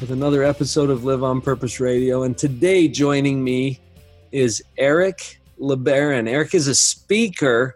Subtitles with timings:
[0.00, 2.22] with another episode of Live on Purpose Radio.
[2.22, 3.80] And today, joining me
[4.30, 6.28] is Eric LeBaron.
[6.28, 7.74] Eric is a speaker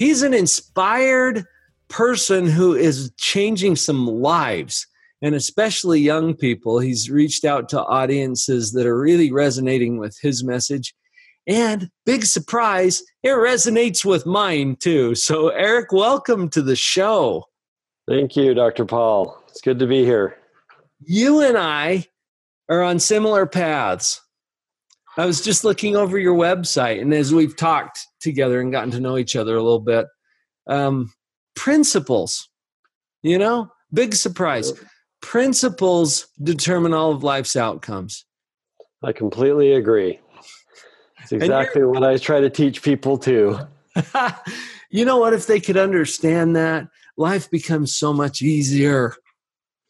[0.00, 1.44] he's an inspired
[1.88, 4.86] person who is changing some lives
[5.22, 6.80] and especially young people.
[6.80, 10.94] He's reached out to audiences that are really resonating with his message.
[11.46, 15.14] And big surprise, it resonates with mine too.
[15.14, 17.44] So, Eric, welcome to the show.
[18.08, 18.86] Thank you, Dr.
[18.86, 19.40] Paul.
[19.48, 20.39] It's good to be here.
[21.00, 22.06] You and I
[22.68, 24.20] are on similar paths.
[25.16, 29.00] I was just looking over your website, and as we've talked together and gotten to
[29.00, 30.06] know each other a little bit,
[30.66, 31.12] um,
[31.56, 32.48] principles,
[33.22, 34.72] you know, big surprise.
[35.20, 38.24] Principles determine all of life's outcomes.
[39.02, 40.20] I completely agree.
[41.22, 43.58] It's exactly what I try to teach people too.
[44.90, 45.32] you know what?
[45.32, 49.14] If they could understand that, life becomes so much easier.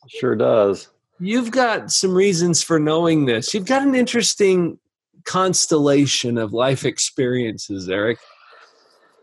[0.08, 0.88] Sure does.
[1.20, 3.52] You've got some reasons for knowing this.
[3.52, 4.78] You've got an interesting
[5.24, 8.18] constellation of life experiences, Eric.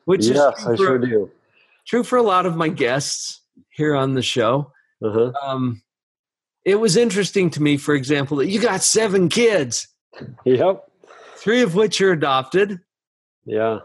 [0.06, 1.32] Which yes, I sure do.
[1.88, 4.72] True for a lot of my guests here on the show.
[5.04, 5.32] Uh-huh.
[5.44, 5.82] Um,
[6.64, 9.88] it was interesting to me, for example, that you got seven kids.
[10.46, 10.84] Yep.
[11.38, 12.80] Three of which are adopted.
[13.46, 13.80] Yeah.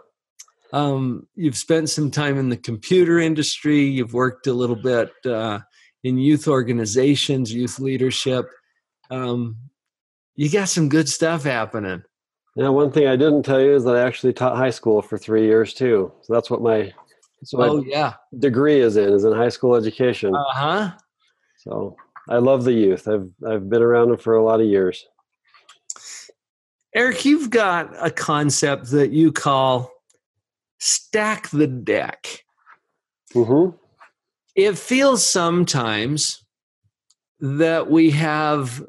[0.73, 3.83] Um, you've spent some time in the computer industry.
[3.85, 5.61] You've worked a little bit uh,
[6.05, 8.51] in youth organizations, youth leadership.
[9.11, 9.57] Um,
[10.35, 12.03] you got some good stuff happening.
[12.57, 15.17] Yeah, one thing I didn't tell you is that I actually taught high school for
[15.17, 16.13] three years too.
[16.23, 16.93] So that's what my
[17.45, 20.35] so oh yeah degree is in is in high school education.
[20.35, 20.91] Uh huh.
[21.59, 21.97] So
[22.29, 23.09] I love the youth.
[23.09, 25.07] I've I've been around them for a lot of years.
[26.95, 29.91] Eric, you've got a concept that you call
[30.79, 32.45] stack the deck.
[33.35, 33.77] Mm-hmm.
[34.55, 36.45] It feels sometimes
[37.41, 38.85] that we have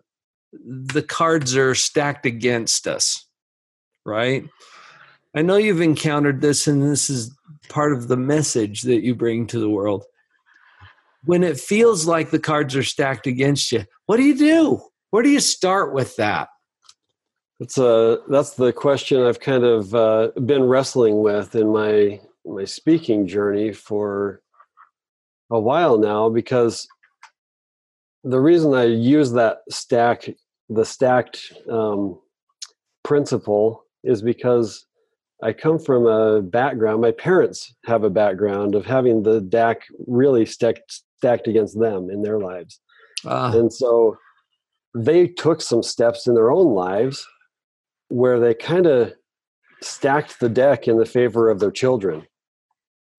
[0.64, 3.26] the cards are stacked against us,
[4.06, 4.48] right?
[5.36, 7.36] I know you've encountered this, and this is
[7.70, 10.04] part of the message that you bring to the world.
[11.26, 14.82] When it feels like the cards are stacked against you, what do you do?
[15.10, 16.50] Where do you start with that?
[17.60, 22.66] That's a that's the question I've kind of uh, been wrestling with in my my
[22.66, 24.42] speaking journey for
[25.52, 26.88] a while now because
[28.24, 30.30] the reason I use that stack
[30.70, 32.20] the stacked um,
[33.04, 34.86] principle is because
[35.42, 37.02] I come from a background.
[37.02, 42.22] My parents have a background of having the deck really stacked stacked against them in
[42.22, 42.80] their lives,
[43.26, 43.52] uh.
[43.54, 44.18] and so
[44.96, 47.28] they took some steps in their own lives
[48.10, 49.14] where they kind of
[49.82, 52.26] stacked the deck in the favor of their children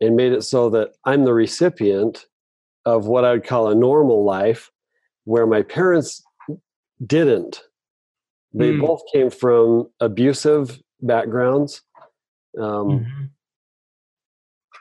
[0.05, 2.27] and made it so that I'm the recipient
[2.85, 4.71] of what I would call a normal life,
[5.25, 6.23] where my parents
[7.05, 7.63] didn't.
[8.53, 8.81] They mm.
[8.81, 11.83] both came from abusive backgrounds,
[12.59, 13.01] um,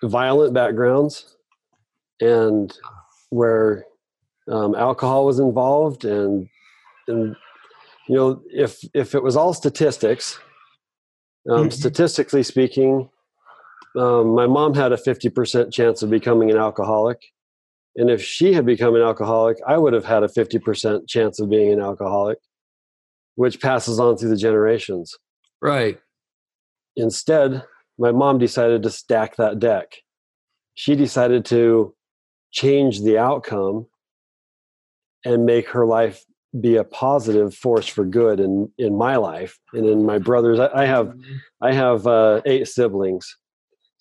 [0.04, 0.08] mm-hmm.
[0.08, 1.38] violent backgrounds,
[2.20, 2.78] and
[3.30, 3.86] where
[4.48, 6.48] um, alcohol was involved, and
[7.08, 7.36] and
[8.08, 10.38] you know if if it was all statistics,
[11.50, 11.70] um, mm-hmm.
[11.70, 13.10] statistically speaking,
[13.98, 17.20] um, my mom had a fifty percent chance of becoming an alcoholic.
[17.96, 21.50] And if she had become an alcoholic, I would have had a 50% chance of
[21.50, 22.40] being an alcoholic,
[23.36, 25.16] which passes on through the generations.
[25.62, 26.00] Right.
[26.96, 27.64] Instead,
[27.98, 29.94] my mom decided to stack that deck.
[30.74, 31.94] She decided to
[32.52, 33.88] change the outcome
[35.24, 36.24] and make her life
[36.60, 40.60] be a positive force for good in in my life and in my brothers.
[40.60, 41.34] I, I have mm-hmm.
[41.62, 43.38] I have uh, eight siblings,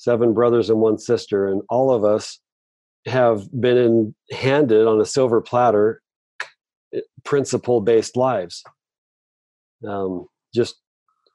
[0.02, 2.40] seven brothers and one sister, and all of us
[3.06, 6.02] have been in, handed on a silver platter
[6.92, 8.64] eh, principle based lives.
[9.86, 10.74] Um, just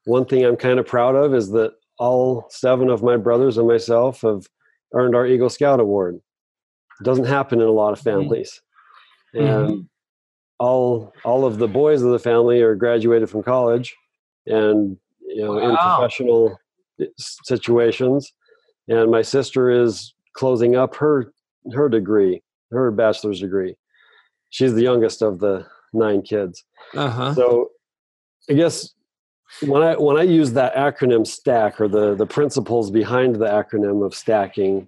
[0.06, 3.68] one thing I'm kind of proud of is that all seven of my brothers and
[3.68, 4.46] myself have
[4.94, 6.20] earned our Eagle Scout Award.
[7.00, 8.20] It doesn't happen in a lot of mm-hmm.
[8.20, 8.62] families.
[9.34, 9.72] Mm-hmm.
[9.72, 9.90] And
[10.60, 13.96] all all of the boys of the family are graduated from college
[14.46, 15.70] and you know wow.
[15.70, 16.60] in professional
[17.00, 18.34] eh, situations
[18.88, 21.32] and my sister is closing up her
[21.74, 22.42] her degree,
[22.72, 23.76] her bachelor's degree.
[24.50, 26.64] She's the youngest of the nine kids.
[26.96, 27.34] Uh-huh.
[27.34, 27.72] So
[28.50, 28.94] I guess
[29.66, 34.06] when I when I use that acronym stack or the the principles behind the acronym
[34.06, 34.88] of stacking,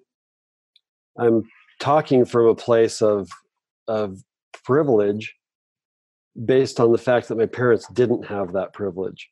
[1.18, 1.44] I'm
[1.80, 3.30] talking from a place of
[3.88, 4.22] of
[4.64, 5.36] privilege
[6.46, 9.30] based on the fact that my parents didn't have that privilege.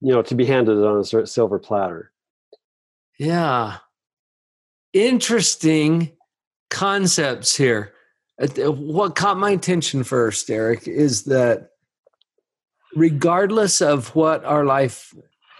[0.00, 2.12] You know, to be handed it on a silver platter.
[3.20, 3.76] Yeah.
[4.94, 6.12] Interesting
[6.70, 7.92] concepts here.
[8.40, 11.68] Uh, what caught my attention first, Eric, is that
[12.96, 15.12] regardless of what our life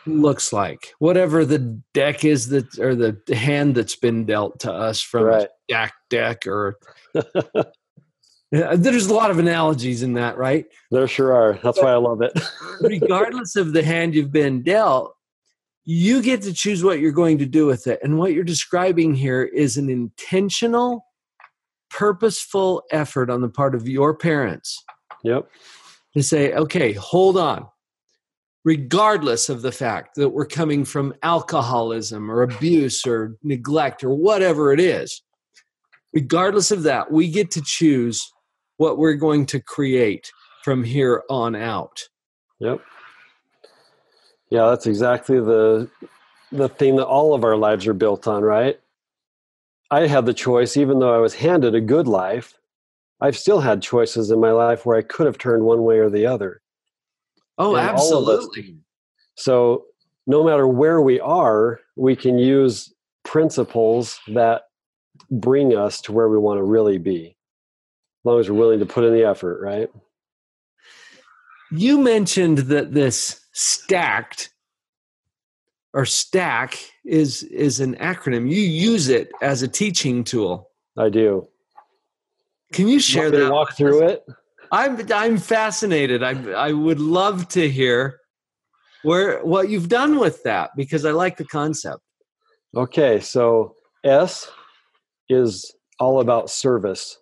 [0.06, 1.58] looks like, whatever the
[1.92, 5.42] deck is that, or the hand that's been dealt to us from Right.
[5.42, 6.78] a stack deck, or
[8.50, 10.64] there's a lot of analogies in that, right?
[10.90, 11.58] There sure are.
[11.62, 12.32] That's why I love it.
[12.80, 15.14] regardless of the hand you've been dealt,
[15.84, 18.00] you get to choose what you're going to do with it.
[18.02, 21.04] And what you're describing here is an intentional,
[21.88, 24.82] purposeful effort on the part of your parents
[25.24, 25.48] yep.
[26.14, 27.66] to say, okay, hold on.
[28.62, 34.72] Regardless of the fact that we're coming from alcoholism or abuse or neglect or whatever
[34.72, 35.22] it is,
[36.12, 38.30] regardless of that, we get to choose
[38.76, 40.30] what we're going to create
[40.62, 42.02] from here on out.
[42.58, 42.80] Yep.
[44.50, 45.88] Yeah, that's exactly the
[46.52, 48.78] the thing that all of our lives are built on, right?
[49.92, 52.54] I had the choice, even though I was handed a good life,
[53.20, 56.10] I've still had choices in my life where I could have turned one way or
[56.10, 56.60] the other.
[57.58, 58.78] Oh, And all of us- absolutely.
[59.36, 59.84] So
[60.26, 62.92] no matter where we are, we can use
[63.24, 64.62] principles that
[65.30, 67.28] bring us to where we want to really be.
[67.28, 69.90] As long as we're willing to put in the effort, right?
[71.70, 74.50] You mentioned that this stacked
[75.92, 78.50] or stack is is an acronym.
[78.50, 80.70] You use it as a teaching tool.
[80.96, 81.48] I do.
[82.72, 83.50] Can you share that?
[83.50, 84.12] walk through us?
[84.12, 84.24] it?
[84.72, 86.22] I'm I'm fascinated.
[86.22, 88.20] I I would love to hear
[89.02, 92.00] where what you've done with that because I like the concept.
[92.76, 93.74] Okay, so
[94.04, 94.50] S
[95.28, 97.18] is all about service.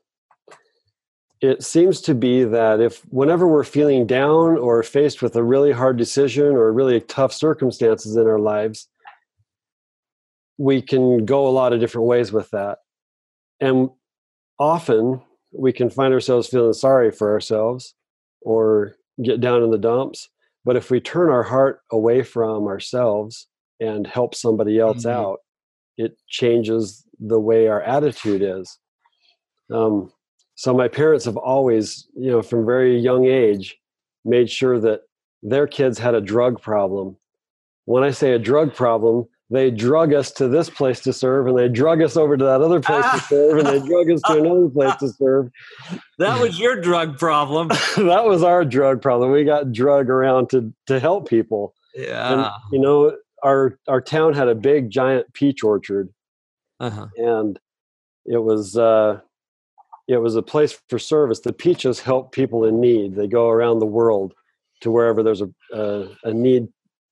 [1.41, 5.71] It seems to be that if whenever we're feeling down or faced with a really
[5.73, 8.89] hard decision or really tough circumstances in our lives,
[10.57, 12.79] we can go a lot of different ways with that.
[13.61, 13.91] And
[14.59, 17.95] often we can find ourselves feeling sorry for ourselves
[18.41, 20.29] or get down in the dumps.
[20.65, 23.47] But if we turn our heart away from ourselves
[23.79, 25.11] and help somebody else Mhm.
[25.11, 25.39] out,
[25.97, 28.79] it changes the way our attitude is.
[29.71, 30.13] Um,
[30.59, 33.79] so my parents have always, you know, from very young age,
[34.25, 35.03] made sure that
[35.41, 37.17] their kids had a drug problem.
[37.85, 41.57] When I say a drug problem, they drug us to this place to serve, and
[41.57, 44.33] they drug us over to that other place to serve, and they drug us to
[44.37, 45.49] another place to serve.
[46.19, 47.69] That was your drug problem.
[47.97, 49.31] that was our drug problem.
[49.31, 51.73] We got drug around to to help people.
[51.95, 52.51] And Yeah.
[52.73, 56.09] you know, our our town had a big giant peach orchard,
[56.81, 57.07] Uh-huh.
[57.17, 57.61] and
[58.27, 59.21] it was uh,
[60.09, 61.41] it was a place for service.
[61.41, 63.15] The peaches help people in need.
[63.15, 64.33] They go around the world
[64.81, 66.69] to wherever there's a a, a need,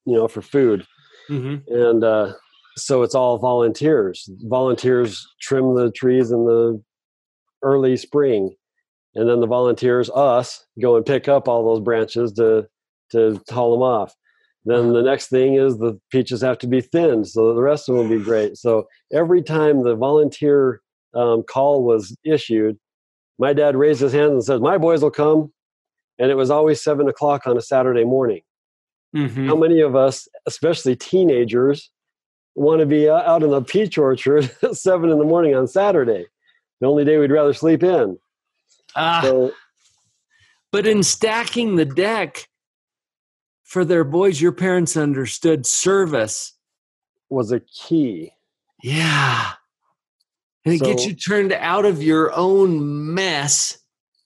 [0.07, 0.87] you know, for food,
[1.29, 2.33] hmm and uh,
[2.77, 4.29] so it's all volunteers.
[4.45, 6.83] Volunteers trim the trees in the
[7.63, 8.55] early spring,
[9.15, 12.67] and then the volunteers, us, go and pick up all those branches to
[13.13, 14.15] to haul them off.
[14.65, 17.97] Then the next thing is the peaches have to be thinned, so the rest of
[17.97, 18.57] them will be great.
[18.57, 20.81] So every time the volunteer
[21.15, 22.77] um, call was issued,
[23.39, 25.53] my dad raised his hands and said, "My boys will come,"
[26.19, 28.43] and it was always seven o'clock on a Saturday morning.
[29.15, 31.91] hmm How many of us, especially teenagers,
[32.55, 35.67] want to be uh, out in the peach orchard at seven in the morning on
[35.67, 36.27] Saturday?
[36.81, 38.19] The only day we'd rather sleep in.
[38.95, 39.53] Ah, So
[40.73, 42.49] but in stacking the deck
[43.65, 46.53] for their boys, your parents understood service.
[47.31, 48.33] was a key.
[48.83, 49.53] Yeah.
[50.67, 53.79] And it gets you turned out of your own mess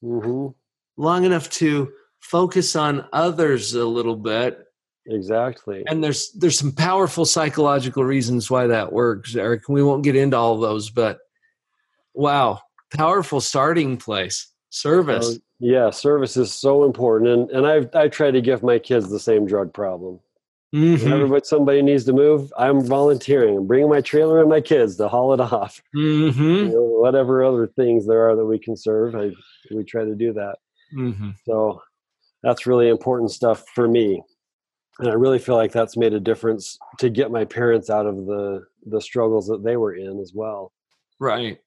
[0.03, 0.49] hmm
[0.97, 4.67] long enough to focus on others a little bit.
[5.07, 5.83] Exactly.
[5.87, 9.69] And there's there's some powerful psychological reasons why that works, Eric.
[9.69, 11.19] We won't get into all those, but
[12.15, 12.61] wow,
[12.95, 14.47] powerful starting place.
[14.69, 15.35] Service.
[15.35, 19.11] So, yeah, service is so important, and and I I try to give my kids
[19.11, 20.21] the same drug problem.
[20.75, 21.03] Mhm.
[21.03, 23.57] Whenever somebody needs to move, I'm volunteering.
[23.57, 25.83] I'm bringing my trailer and my kids to haul it off.
[25.97, 26.37] Mhm.
[26.69, 29.33] You know, whatever other things there are that we can serve, I
[29.75, 30.57] we try to do that.
[30.97, 31.35] Mhm.
[31.45, 31.83] So
[32.43, 34.23] that's really important stuff for me.
[35.01, 38.27] And I really feel like that's made a difference to get my parents out of
[38.27, 40.73] the the struggles that they were in as well.
[41.19, 41.59] Right.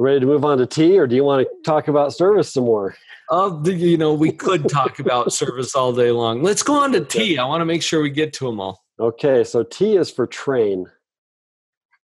[0.00, 2.64] Ready to move on to T, or do you want to talk about service some
[2.64, 2.96] more?
[3.30, 6.42] Uh, you know, we could talk about service all day long.
[6.42, 7.36] Let's go on to T.
[7.36, 8.82] I want to make sure we get to them all.
[8.98, 10.86] Okay, so T is for train.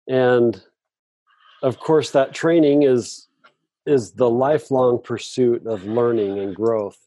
[0.07, 0.61] And
[1.61, 3.27] of course that training is
[3.85, 6.97] is the lifelong pursuit of learning and growth.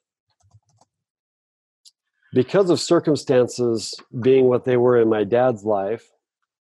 [2.35, 6.11] Because of circumstances being what they were in my dad's life,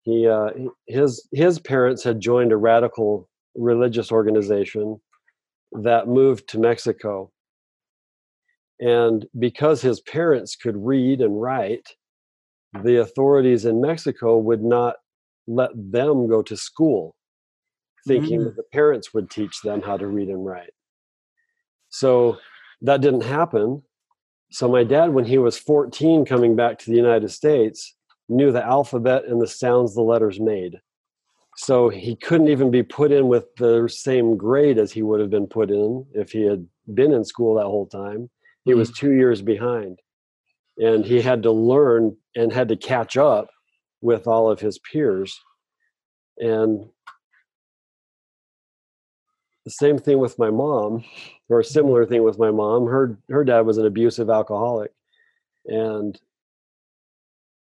[0.03, 0.51] he uh,
[0.87, 5.01] his his parents had joined a radical religious organization
[5.73, 7.31] that moved to Mexico.
[8.81, 11.89] And because his parents could read and write,
[12.83, 14.97] the authorities in Mexico would not
[15.47, 17.15] let them go to school,
[18.07, 18.45] thinking mm.
[18.45, 20.73] that the parents would teach them how to read and write.
[21.91, 22.39] So
[22.83, 23.83] that didn't happen.
[24.51, 27.95] So my dad, when he was 14, coming back to the United States,
[28.29, 30.81] knew the alphabet and the sounds the letters made.
[31.57, 35.31] So he couldn't even be put in with the same grade as he would have
[35.31, 38.29] been put in if he had been in school that whole time.
[38.65, 38.81] He mm-hmm.
[38.81, 40.01] was two years behind.
[40.79, 43.49] And he had to learn and had to catch up
[44.01, 45.39] with all of his peers.
[46.39, 46.89] And
[49.65, 51.05] the same thing with my mom,
[51.49, 52.87] or a similar thing with my mom.
[52.87, 54.91] Her her dad was an abusive alcoholic.
[55.67, 56.21] And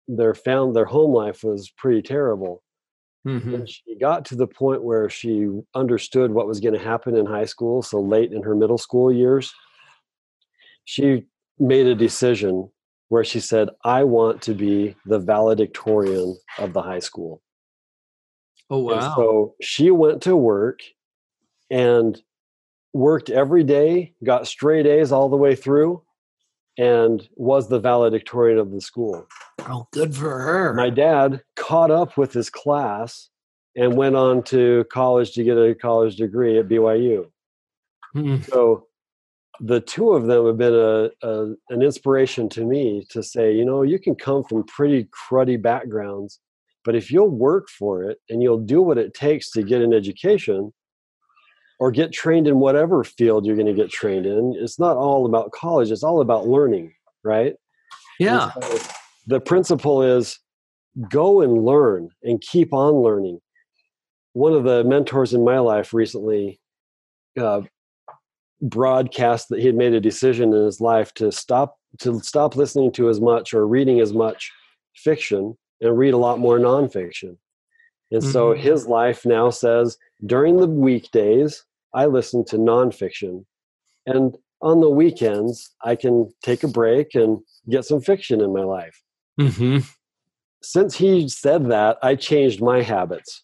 [0.08, 2.64] their found their home life was pretty terrible
[3.28, 3.66] Mm-hmm.
[3.66, 7.46] She got to the point where she understood what was going to happen in high
[7.46, 7.82] school.
[7.82, 9.54] So late in her middle school years,
[10.86, 11.26] she
[11.60, 12.70] made a decision
[13.10, 17.42] where she said, I want to be the valedictorian of the high school.
[18.70, 18.94] Oh, wow.
[18.94, 20.80] And so she went to work
[21.70, 22.22] and
[22.94, 26.02] worked every day, got straight A's all the way through,
[26.78, 29.28] and was the valedictorian of the school.
[29.62, 30.74] Oh, good for her.
[30.74, 33.30] My dad caught up with his class
[33.76, 37.30] and went on to college to get a college degree at BYU.
[38.16, 38.44] Mm-hmm.
[38.44, 38.88] So
[39.60, 43.66] the two of them have been a, a, an inspiration to me to say, you
[43.66, 46.40] know, you can come from pretty cruddy backgrounds,
[46.86, 49.94] but if you'll work for it and you'll do what it takes to get an
[49.94, 50.72] education
[51.80, 55.26] or get trained in whatever field you're going to get trained in, it's not all
[55.26, 56.94] about college, it's all about learning,
[57.24, 57.56] right?
[58.20, 58.52] Yeah.
[58.54, 58.80] So
[59.28, 60.40] the principle is
[61.10, 63.40] go and learn and keep on learning.
[64.34, 66.60] One of the mentors in my life recently
[67.40, 67.62] uh,
[68.62, 72.92] broadcast that he had made a decision in his life to stop to stop listening
[72.92, 74.52] to as much or reading as much
[74.96, 77.38] fiction and read a lot more nonfiction.
[78.12, 78.32] And mm-hmm.
[78.32, 83.46] so his life now says during the weekdays, I listen to nonfiction.
[84.06, 88.64] And on the weekends, I can take a break and get some fiction in my
[88.64, 89.02] life.
[89.40, 89.80] Mm-hmm.
[90.62, 93.44] Since he said that, I changed my habits.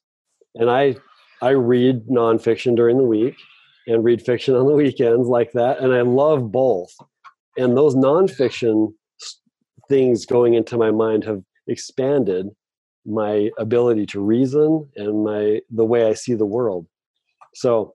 [0.56, 0.96] And I
[1.42, 3.36] I read nonfiction during the week
[3.86, 5.80] and read fiction on the weekends like that.
[5.80, 6.96] And I love both.
[7.58, 8.94] And those nonfiction
[9.90, 12.48] things going into my mind have expanded
[13.06, 16.88] my ability to reason and my the way I see the world.
[17.54, 17.94] So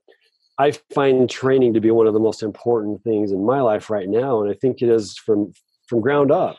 [0.57, 4.09] I find training to be one of the most important things in my life right
[4.09, 5.53] now, and I think it is from
[5.87, 6.57] from ground up.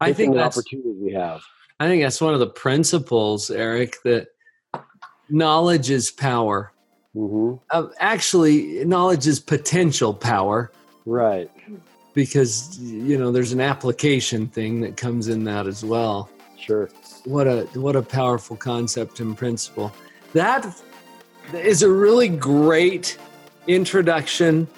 [0.00, 1.42] I think the opportunity we have.
[1.78, 4.28] I think that's one of the principles, Eric, that
[5.28, 6.72] knowledge is power.
[7.14, 7.56] Mm-hmm.
[7.70, 10.70] Uh, actually, knowledge is potential power.
[11.04, 11.50] Right.
[12.14, 16.30] Because you know, there's an application thing that comes in that as well.
[16.62, 16.88] Sure.
[17.24, 19.92] What a what a powerful concept and principle.
[20.32, 20.64] That
[21.52, 23.18] is a really great
[23.66, 24.68] introduction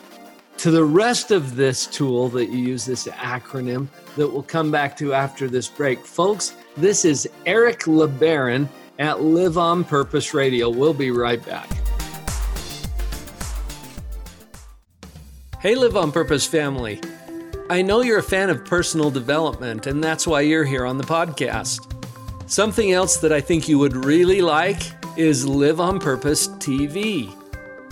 [0.56, 4.96] to the rest of this tool that you use, this acronym that we'll come back
[4.96, 5.98] to after this break.
[5.98, 8.66] Folks, this is Eric LeBaron
[8.98, 10.70] at Live on Purpose Radio.
[10.70, 11.68] We'll be right back.
[15.60, 17.00] Hey, Live on Purpose family.
[17.70, 21.04] I know you're a fan of personal development, and that's why you're here on the
[21.04, 21.90] podcast.
[22.46, 24.82] Something else that I think you would really like
[25.16, 27.34] is Live on Purpose TV.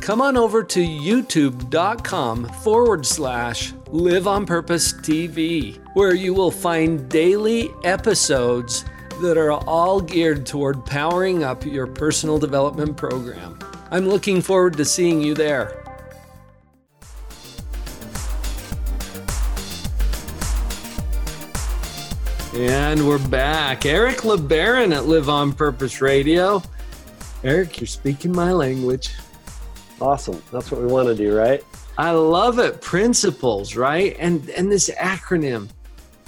[0.02, 7.08] Come on over to youtube.com forward slash Live on Purpose TV, where you will find
[7.08, 8.84] daily episodes
[9.22, 13.58] that are all geared toward powering up your personal development program.
[13.90, 15.81] I'm looking forward to seeing you there.
[22.54, 23.86] And we're back.
[23.86, 26.62] Eric LeBaron at Live on Purpose Radio.
[27.42, 29.14] Eric, you're speaking my language.
[30.02, 30.42] Awesome.
[30.52, 31.64] That's what we want to do, right?
[31.96, 32.82] I love it.
[32.82, 34.14] Principles, right?
[34.18, 35.70] And and this acronym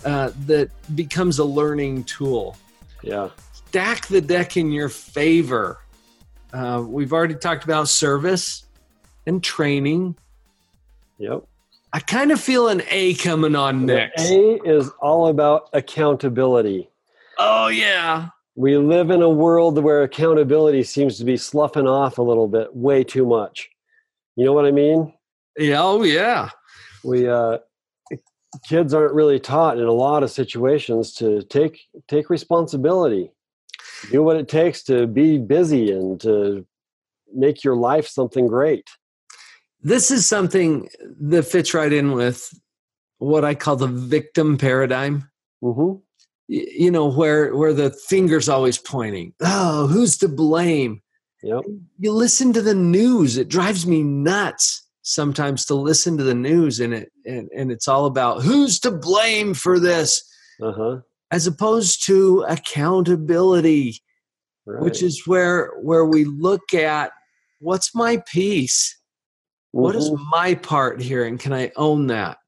[0.07, 2.57] uh, that becomes a learning tool.
[3.03, 3.29] Yeah.
[3.53, 5.79] Stack the deck in your favor.
[6.55, 8.65] Uh, we've already talked about service
[9.27, 10.17] and training.
[11.19, 11.45] Yep.
[11.95, 14.29] I kind of feel an A coming on next.
[14.29, 16.91] A is all about accountability.
[17.39, 18.31] Oh, yeah.
[18.57, 22.75] We live in a world where accountability seems to be sloughing off a little bit,
[22.75, 23.71] way too much.
[24.35, 25.15] You know what I mean?
[25.57, 25.83] Yeah.
[25.85, 26.51] Oh, yeah.
[27.05, 27.59] We uh,
[28.69, 33.31] kids aren't really taught in a lot of situations to take take responsibility,
[34.11, 36.67] do what it takes to be busy and to
[37.33, 38.91] make your life something great.
[39.85, 40.89] This is something
[41.21, 42.49] that fits right in with
[43.19, 45.29] what I call the victim paradigm.
[45.63, 46.01] Mm-hmm.
[46.49, 49.33] You know, where where the finger's always pointing.
[49.41, 51.01] Oh, who's to blame?
[51.43, 51.63] Yep.
[51.99, 53.37] You listen to the news.
[53.37, 57.87] It drives me nuts sometimes to listen to the news and it and, and it's
[57.87, 60.23] all about who's to blame for this
[60.63, 60.97] Uh huh.
[61.31, 64.01] as opposed to accountability
[64.67, 64.83] Right.
[64.83, 67.13] which is where where we look at
[67.61, 68.99] what's my piece
[69.75, 70.19] what is Mhm.
[70.31, 72.39] my part here and can i own that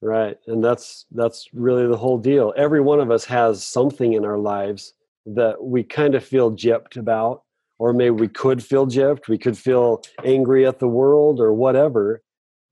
[0.00, 0.36] Right.
[0.46, 2.54] And that's that's really the whole deal.
[2.56, 4.94] Every one of us has something in our lives
[5.26, 7.42] that we kind of feel gypped about,
[7.80, 12.22] or maybe we could feel gypped, we could feel angry at the world or whatever.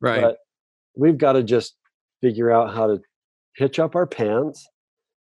[0.00, 0.38] right But
[0.96, 1.74] we've got to just
[2.20, 3.02] figure out how to
[3.56, 4.68] hitch up our pants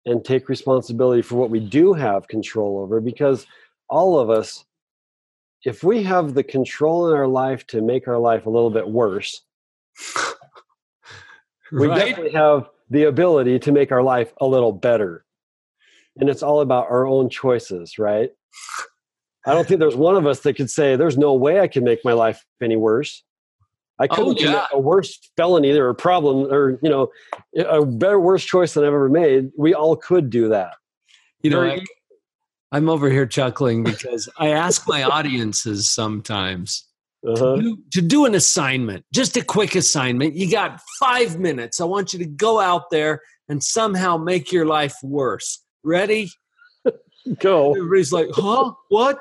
[0.05, 3.47] and take responsibility for what we do have control over because
[3.89, 4.65] all of us
[5.65, 8.87] if we have the control in our life to make our life a little bit
[8.87, 9.41] worse
[11.71, 15.25] we right definitely have the ability to make our life a little better.
[16.17, 18.29] And it's all about our own choices, right?
[19.47, 21.83] I don't think there's one of us that could say, there's no way I can
[21.83, 23.23] make my life any worse.
[23.99, 24.65] I Oh, couldn't commit yeah.
[24.71, 27.09] a worse felony or a problem or, you know,
[27.57, 29.49] a better, worse choice than I've ever made.
[29.57, 30.73] We all could do that.
[31.41, 31.83] you know Very-
[32.71, 36.85] i'm over here chuckling because i ask my audiences sometimes
[37.27, 37.55] Uh-huh.
[37.57, 42.13] to, to do an assignment just a quick assignment you got five minutes i want
[42.13, 46.29] you to go out there and somehow make your life worse ready
[47.39, 47.71] Go.
[47.73, 48.71] Everybody's like, huh?
[48.89, 49.17] What?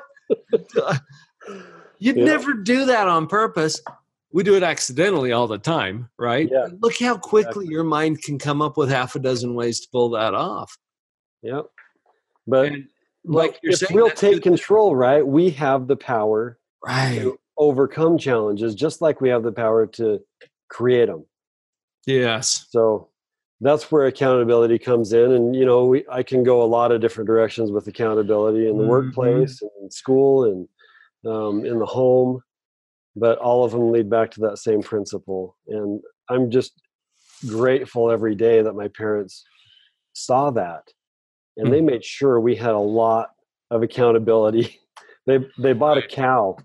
[1.97, 2.23] You'd Yeah.
[2.25, 3.81] never do that on purpose.
[4.31, 6.47] We do it accidentally all the time, right?
[6.51, 6.67] Yeah.
[6.81, 10.09] Look how quickly your mind can come up with half a dozen ways to pull
[10.11, 10.77] that off.
[11.41, 11.65] Yep.
[12.45, 12.87] But And
[13.25, 15.25] like you're if saying, we'll take control, right?
[15.25, 17.15] We have the power right.
[17.15, 20.19] to overcome challenges just like we have the power to
[20.69, 21.25] create them.
[22.05, 22.67] Yes.
[22.69, 23.09] So
[23.61, 25.31] that's where accountability comes in.
[25.31, 28.77] And, you know, we, I can go a lot of different directions with accountability in
[28.77, 28.87] the Mhm.
[28.87, 30.67] workplace, in school, and
[31.31, 32.41] um, in the home.
[33.15, 35.57] But all of them lead back to that same principle.
[35.67, 36.73] And I'm just
[37.47, 39.45] grateful every day that my parents
[40.13, 40.83] saw that.
[41.57, 43.29] And they made sure we had a lot
[43.71, 44.79] of accountability.
[45.27, 46.55] They, they bought a cow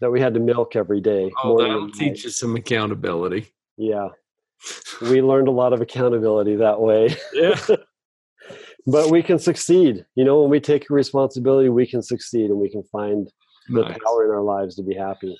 [0.00, 1.30] that we had to milk every day.
[1.44, 3.52] Oh, that'll teach you some accountability.
[3.76, 4.08] Yeah.
[5.02, 7.14] We learned a lot of accountability that way.
[7.34, 7.60] Yeah.
[8.86, 10.06] but we can succeed.
[10.14, 13.30] You know, when we take responsibility, we can succeed and we can find
[13.68, 13.98] the Nice.
[14.02, 15.36] power in our lives to be happy.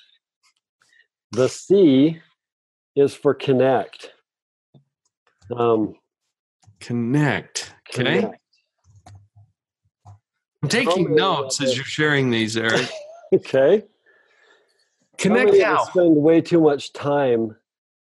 [1.33, 2.21] The C
[2.95, 4.11] is for connect.
[5.57, 5.95] Um,
[6.81, 7.73] Connect.
[7.89, 8.21] Okay.
[8.21, 8.41] connect.
[10.67, 12.89] I'm taking notes as you're sharing these, Eric.
[13.35, 13.83] Okay.
[15.19, 15.91] Connect many of us how?
[15.93, 17.57] spend way too much time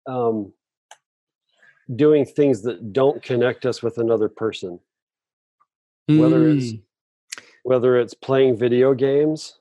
[0.06, 0.52] um,
[1.96, 4.78] doing things that don't connect us with another person.
[6.08, 6.82] whether it's- Mm.
[7.64, 9.58] whether it's playing video games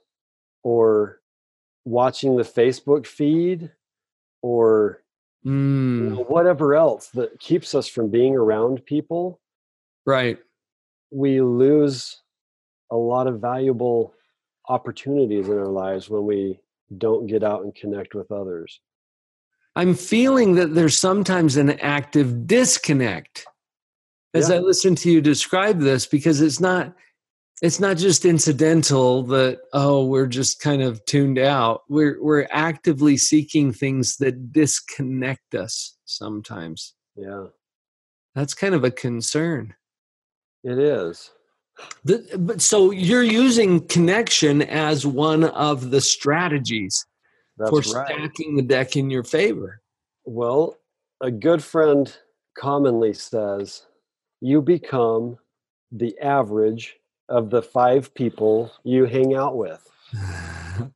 [0.63, 1.19] or
[1.85, 3.71] watching the Facebook feed
[4.43, 5.03] or
[5.43, 6.09] you Mm.
[6.15, 9.39] know, whatever else that keeps us from being around people,
[10.05, 10.37] Right.
[11.11, 12.21] we lose
[12.91, 14.13] a lot of valuable
[14.67, 16.59] opportunities in our lives when we
[16.97, 18.79] don't get out and connect with others.
[19.75, 23.45] I'm feeling that there's sometimes an active disconnect
[24.33, 24.55] as Yeah.
[24.55, 26.95] I listen to you describe this because it's not
[27.61, 31.81] it's not just incidental that oh we're just kind of tuned out.
[31.89, 36.93] We're we're actively seeking things that disconnect us sometimes.
[37.15, 37.47] Yeah,
[38.33, 39.75] That's kind of a concern.
[40.63, 41.31] it is.
[42.03, 47.05] The, but so you're using connection as one of the strategies
[47.57, 48.07] That's for right.
[48.07, 49.81] stacking the deck in your favor.
[50.25, 50.77] Well,
[51.21, 52.11] a good friend
[52.57, 53.83] commonly says,
[54.41, 55.37] you become
[55.91, 56.95] the average
[57.27, 59.85] of the five people you hang out with.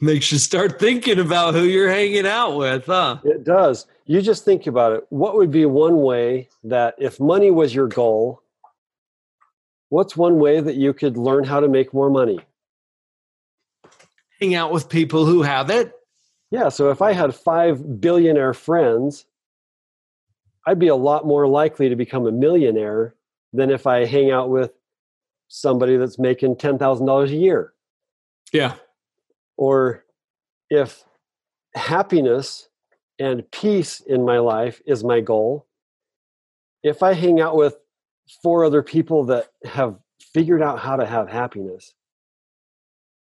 [0.00, 3.18] Makes you start thinking about who you're hanging out with, huh?
[3.24, 3.86] It does.
[4.06, 5.06] You just think about it.
[5.10, 8.42] What would be one way that if money was your goal,
[9.92, 12.40] what's one way that you could learn how to make more money?
[14.42, 15.92] hang out with people who have it.
[16.50, 16.68] Yeah.
[16.68, 19.24] So if I had five billionaire friends,
[20.66, 23.14] I'd be a lot more likely to become a millionaire
[23.52, 24.72] than if I hang out with
[25.46, 27.72] somebody that's making $10,000 a year.
[28.52, 28.74] Yeah.
[29.56, 30.04] Or
[30.70, 31.04] if
[31.76, 32.68] happiness
[33.20, 35.68] and peace in my life is my goal,
[36.82, 37.76] if I hang out with
[38.42, 39.96] four other people that have
[40.32, 41.94] figured out how to have happiness,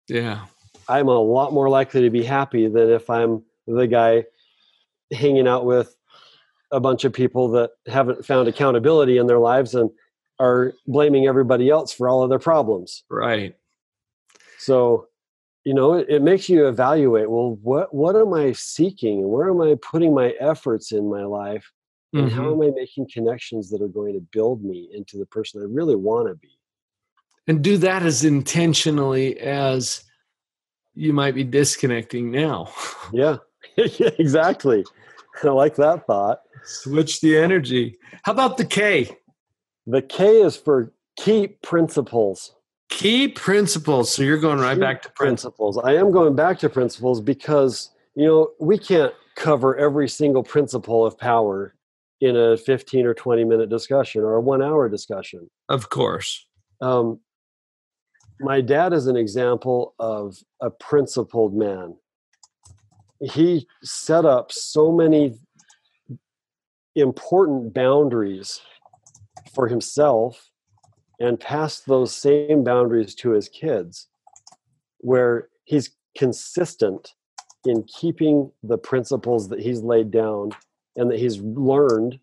[0.09, 0.47] Yeah.
[0.89, 4.25] I'm a lot more likely to be happy than if I'm the guy
[5.13, 5.95] hanging out with
[6.73, 9.91] a bunch of people that haven't found accountability in their lives and
[10.41, 13.05] are blaming everybody else for all of their problems.
[13.09, 13.55] Right.
[14.59, 15.07] So,
[15.65, 19.29] you know, it, it makes you evaluate, well, what what am I seeking?
[19.29, 21.71] Where am I putting my efforts in my life?
[22.13, 22.67] And how Mhm.
[22.67, 25.95] am I making connections that are going to build me into the person I really
[25.95, 26.59] want to be?
[27.47, 30.05] And do that as intentionally as
[30.95, 32.69] you might be disconnecting now.
[33.13, 33.37] Yeah.
[33.77, 34.85] exactly.
[35.43, 36.41] I like that thought.
[36.65, 37.99] Switch the energy.
[38.25, 39.17] How about the K?
[39.87, 42.55] The K is for key principles.
[42.89, 44.13] Key principles.
[44.13, 45.77] So you're going right Keep back to principles.
[45.77, 45.79] principles.
[45.85, 51.07] I am going back to principles because, you know, we can't cover every single principle
[51.07, 51.75] of power
[52.21, 55.49] in a 15 or 20 minute discussion or a one hour discussion.
[55.69, 56.47] Of course.
[56.81, 57.21] Um,
[58.41, 61.97] my dad is an example of a principled man.
[63.21, 65.39] He set up so many
[66.97, 68.61] important boundaries
[69.55, 70.51] for himself
[71.21, 74.09] and passed those same boundaries to his kids,
[74.99, 77.13] where he's consistent
[77.67, 80.51] in keeping the principles that he's laid down
[80.97, 82.19] and that he's learned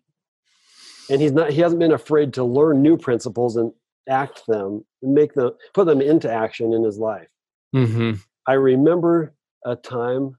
[1.10, 3.72] and he's not he hasn't been afraid to learn new principles and
[4.08, 7.28] act them and make them put them into action in his life.
[7.74, 8.14] Mm-hmm.
[8.46, 9.34] i remember
[9.66, 10.38] a time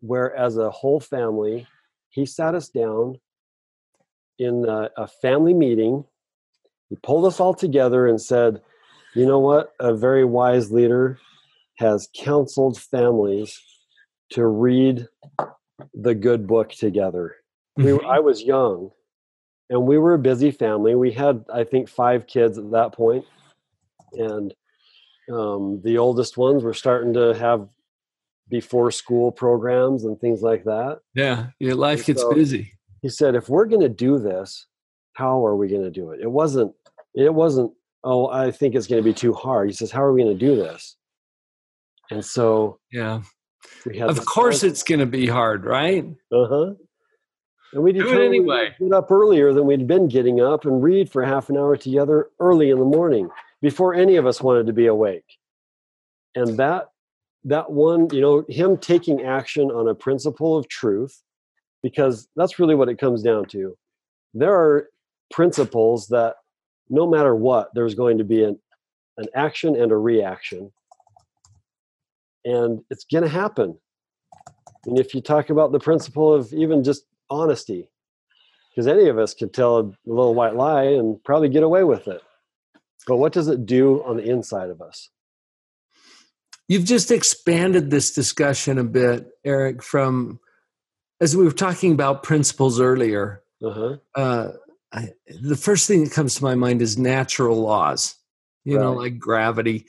[0.00, 1.66] where as a whole family
[2.10, 3.20] he sat us down
[4.40, 6.04] in a, a family meeting.
[6.90, 8.60] He pulled us all together and said
[9.14, 9.72] you know what?
[9.78, 11.20] A very wise leader
[11.78, 13.60] has counseled families
[14.30, 15.06] to read
[15.92, 17.36] the good book together
[17.76, 18.06] we, Mm-hmm.
[18.06, 18.90] I was young,
[19.70, 20.94] and we were a busy family.
[20.94, 23.24] We had, I think, five kids at that point,
[24.12, 24.54] and
[25.32, 27.68] um, the oldest ones were starting to have
[28.50, 31.00] before school programs and things like that.
[31.14, 31.46] Yeah.
[31.58, 32.72] Your life gets So- busy.
[33.02, 34.66] He said, "If we're going to do this,
[35.12, 36.72] how are we going to do it?" It wasn't.
[37.14, 37.72] It wasn't.
[38.02, 39.68] Oh, I think it's going to be too hard.
[39.68, 40.96] He says, "How are we going to do this?"
[42.10, 43.20] And so Yeah.
[44.00, 46.04] Of course it's going to be hard, right?
[46.32, 46.72] Uh huh.
[47.74, 48.72] And we Do it anyway.
[48.78, 52.30] Get up earlier than we'd been getting up and read for half an hour together
[52.38, 53.28] early in the morning
[53.60, 55.38] before any of us wanted to be awake.
[56.36, 56.90] And that
[57.46, 61.20] that one, you know, him taking action on a principle of truth,
[61.82, 63.76] because that's really what it comes down to.
[64.32, 64.88] There are
[65.30, 66.36] principles that
[66.88, 68.58] no matter what, there's going to be an,
[69.18, 70.72] an action and a reaction.
[72.44, 73.76] And it's going to happen.
[74.86, 77.88] And if you talk about the principle of even just honesty,
[78.70, 82.08] because any of us can tell a little white lie and probably get away with
[82.08, 82.22] it.
[83.06, 85.10] But what does it do on the inside of us?
[86.68, 90.40] You've just expanded this discussion a bit, Eric, from
[91.20, 93.42] as we were talking about principles earlier.
[93.62, 93.96] Uh-huh.
[94.14, 94.52] Uh,
[94.92, 95.08] I,
[95.42, 98.14] the first thing that comes to my mind is natural laws.
[98.64, 99.84] You know, like gravity.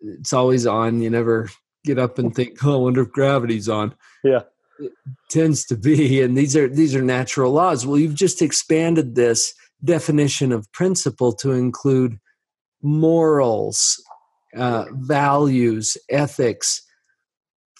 [0.00, 1.00] It's always on.
[1.00, 1.48] You never
[1.84, 3.94] get up and think, "Oh, I wonder if gravity's on."
[4.24, 4.42] Yeah.
[4.84, 4.92] It
[5.30, 7.86] tends to be, and these are these are natural laws.
[7.86, 12.18] Well, you've just expanded this definition of principle to include
[12.82, 14.02] morals,
[14.56, 16.82] uh, values, ethics,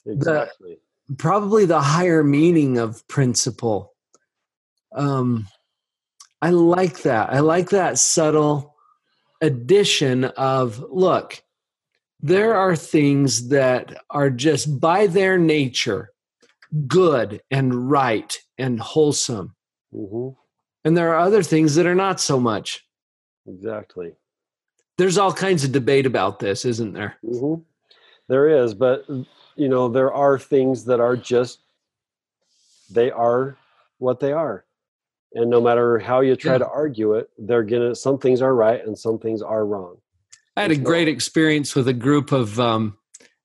[0.06, 0.78] Exactly.
[1.18, 3.94] probably the higher meaning of principle.
[4.94, 5.46] Um,
[6.40, 7.32] I like that.
[7.32, 8.72] I like that subtle
[9.42, 11.42] addition of look,
[12.20, 16.11] there are things that are just by their nature
[16.86, 19.54] good and right and wholesome.
[19.92, 20.30] hmm
[20.84, 22.84] And there are other things that are not so much.
[23.46, 24.12] Exactly.
[24.98, 27.16] There's all kinds of debate about this, isn't there?
[27.24, 27.54] hmm
[28.28, 29.06] There is, but
[29.56, 31.58] you know, there are things that are just
[32.90, 33.56] they are
[33.98, 34.64] what they are.
[35.34, 36.58] And no matter how you try Yeah.
[36.58, 39.96] to argue it, they're gonna some things are right and some things are wrong.
[40.56, 42.98] I had a great experience with a group of um,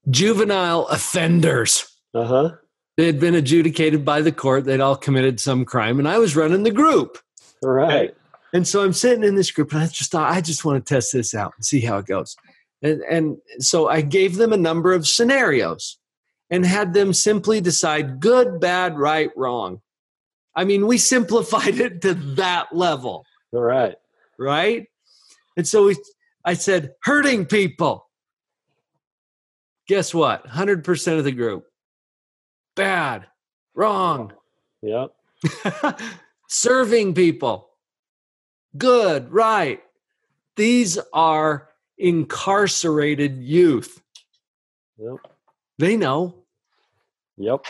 [0.09, 1.87] juvenile offenders.
[2.13, 2.55] Uh-huh.
[2.97, 4.65] They had been adjudicated by the court.
[4.65, 7.19] They'd all committed some crime, and I was running the group.
[7.63, 8.15] Right.
[8.53, 10.93] And so I'm sitting in this group, and I just thought, I just want to
[10.93, 12.36] test this out and see how it goes.
[12.81, 15.97] And, and so I gave them a number of scenarios.
[16.49, 19.81] and had them simply decide good, bad, right, wrong.
[20.55, 23.25] I mean, we simplified it to that level.
[23.53, 23.95] All right.
[24.39, 24.88] Right.
[25.55, 25.97] And so we,
[26.45, 28.07] I said, hurting people.
[29.88, 30.45] Guess what?
[30.47, 31.65] 100% of the group.
[32.77, 33.25] Bad,
[33.75, 34.31] wrong.
[34.83, 35.11] Yep.
[36.47, 37.69] Serving people.
[38.77, 39.81] Good, right.
[40.55, 44.01] These are incarcerated youth.
[44.99, 45.17] Yep.
[45.79, 46.35] They know
[47.37, 47.65] Yep.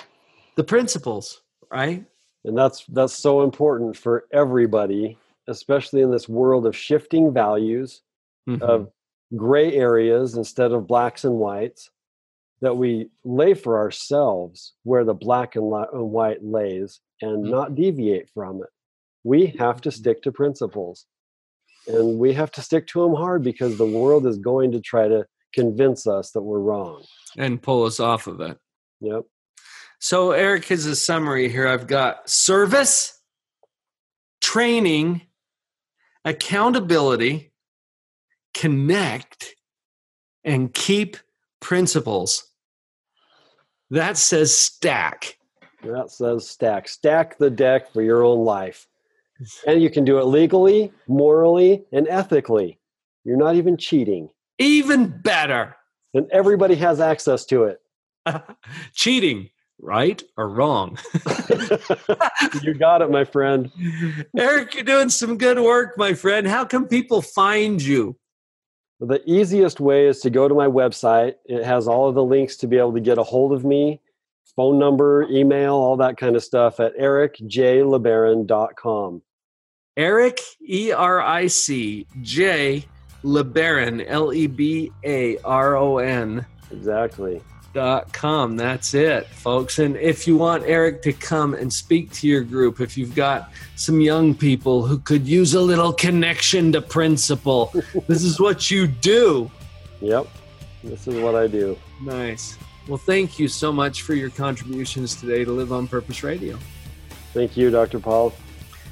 [0.56, 1.42] the principles,
[1.72, 2.06] right?
[2.44, 5.18] And that's that's so important for everybody,
[5.48, 8.02] especially in this world of shifting values,
[8.48, 8.62] Mhm.
[8.62, 8.92] of
[9.36, 11.90] gray areas instead of blacks and whites,
[12.62, 17.50] that we lay for ourselves where the black and, white lays and Mhm.
[17.50, 18.70] not deviate from it.
[19.24, 21.06] We have to stick to principles.
[21.88, 25.08] And we have to stick to them hard because the world is going to try
[25.08, 27.06] to convince us that we're wrong.
[27.38, 28.58] and pull us off of it.
[29.00, 29.26] Yep.
[30.00, 33.22] So, Eric, as a summary here, I've got service,
[34.42, 35.22] training,
[36.26, 37.52] accountability,
[38.54, 39.56] connect,
[40.44, 41.18] and keep
[41.60, 42.52] principles.
[43.90, 45.38] That says stack.
[45.84, 46.88] That says stack.
[46.90, 48.88] Stack the deck for your own life.
[49.66, 52.80] And you can do it legally, morally, and ethically.
[53.24, 54.30] You're not even cheating.
[54.58, 55.76] Even better.
[56.14, 57.80] And everybody has access to it.
[58.94, 60.98] Cheating, right or wrong?
[62.64, 63.72] you got it, my friend.
[64.38, 66.48] Eric, you're doing some good work, my friend.
[66.48, 68.18] How can people find you?
[69.00, 71.36] The easiest way is to go to my website.
[71.46, 74.02] It has all of the links to be able to get a hold of me,
[74.56, 79.22] phone number, email, all that kind of stuff at ericjlebaron.com.
[79.96, 82.86] Eric, E R I C J
[83.24, 87.42] LeBaron, L E B A R O N Exactly.
[88.12, 88.58] Com.
[88.58, 89.80] That's it, folks.
[89.80, 93.52] And if you want Eric to come and speak to your group, if you've got
[93.76, 97.74] some young people who could use a little connection to principle,
[98.08, 99.50] this is what you do.
[100.02, 100.28] Yep.
[100.84, 101.78] This is what I do.
[102.02, 102.58] Nice.
[102.88, 106.58] Well, thank you so much for your contributions today to Live on Purpose Radio.
[107.34, 108.00] Thank you, Dr.
[108.00, 108.34] Paul.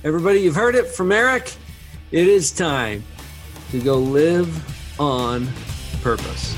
[0.04, 1.54] Everybody, you've heard it from Eric.
[2.12, 3.04] It is time
[3.72, 5.48] to go live on
[6.02, 6.56] purpose.